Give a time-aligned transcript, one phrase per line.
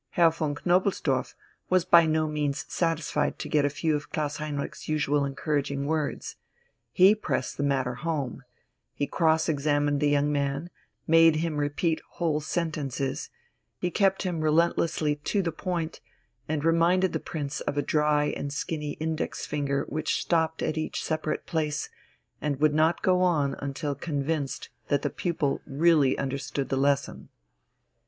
[0.15, 1.35] Herr von Knobelsdorff
[1.69, 6.37] was by no means satisfied to get a few of Klaus Heinrich's usual encouraging words;
[6.91, 8.41] he pressed the matter home,
[8.95, 10.71] he cross examined the young man,
[11.05, 13.29] made him repeat whole sentences;
[13.79, 16.01] he kept him relentlessly to the point,
[16.49, 21.03] and reminded the Prince of a dry and skinny index finger which stopped at each
[21.03, 21.91] separate place
[22.41, 27.29] and would not go on until convinced that the pupil really understood the lesson.